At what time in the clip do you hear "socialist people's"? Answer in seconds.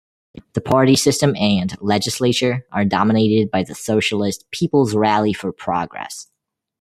3.75-4.95